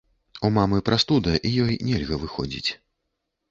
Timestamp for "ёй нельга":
1.65-2.21